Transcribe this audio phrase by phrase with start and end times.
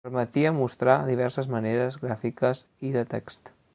[0.05, 3.55] Permetia mostrar diverses maneres gràfiques i de text.